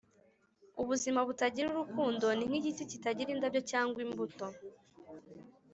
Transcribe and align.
“ubuzima 0.81 1.19
butagira 1.27 1.67
urukundo 1.69 2.25
ni 2.33 2.45
nk'igiti 2.49 2.83
kitagira 2.91 3.29
indabyo 3.31 3.61
cyangwa 3.71 3.99
imbuto.” 4.05 4.45